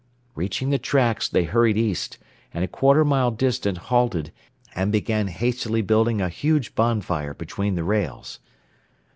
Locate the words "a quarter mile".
2.63-3.29